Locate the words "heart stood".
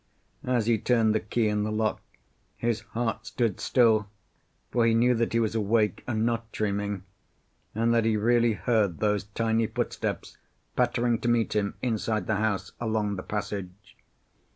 2.97-3.59